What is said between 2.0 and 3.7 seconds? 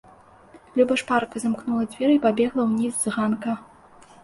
і пабегла ўніз з ганка.